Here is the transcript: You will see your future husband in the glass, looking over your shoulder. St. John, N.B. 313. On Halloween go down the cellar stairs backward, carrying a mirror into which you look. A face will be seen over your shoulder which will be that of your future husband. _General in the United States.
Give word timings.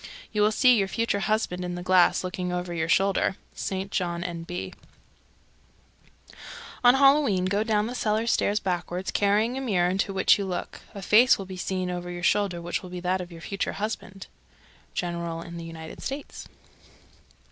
You 0.31 0.41
will 0.41 0.51
see 0.51 0.77
your 0.79 0.87
future 0.87 1.19
husband 1.19 1.63
in 1.63 1.75
the 1.75 1.83
glass, 1.83 2.23
looking 2.23 2.51
over 2.51 2.73
your 2.73 2.89
shoulder. 2.89 3.35
St. 3.53 3.91
John, 3.91 4.23
N.B. 4.23 4.73
313. 6.31 6.39
On 6.83 6.95
Halloween 6.95 7.45
go 7.45 7.63
down 7.63 7.85
the 7.85 7.93
cellar 7.93 8.25
stairs 8.25 8.59
backward, 8.59 9.13
carrying 9.13 9.59
a 9.59 9.61
mirror 9.61 9.91
into 9.91 10.11
which 10.11 10.39
you 10.39 10.45
look. 10.45 10.81
A 10.95 11.03
face 11.03 11.37
will 11.37 11.45
be 11.45 11.55
seen 11.55 11.91
over 11.91 12.09
your 12.09 12.23
shoulder 12.23 12.63
which 12.63 12.81
will 12.81 12.89
be 12.89 12.99
that 12.99 13.21
of 13.21 13.31
your 13.31 13.41
future 13.41 13.73
husband. 13.73 14.25
_General 14.95 15.45
in 15.45 15.57
the 15.57 15.65
United 15.65 16.01
States. 16.01 16.47